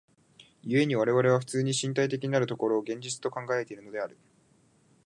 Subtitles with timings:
[0.63, 4.17] 故に我々は普通に身体的なる所を現実と考えているのである。